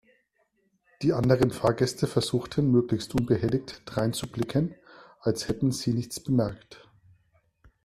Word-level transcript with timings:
Die 1.03 1.13
anderen 1.13 1.51
Fahrgäste 1.51 2.07
versuchten 2.07 2.71
möglichst 2.71 3.13
unbeteiligt 3.13 3.83
dreinzublicken, 3.85 4.69
so 4.69 4.75
als 5.19 5.47
hätten 5.47 5.71
sie 5.71 5.93
nichts 5.93 6.19
bemerkt. 6.19 6.89